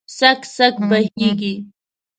څک، 0.17 0.39
څک 0.55 0.75
بهیږې 0.89 1.53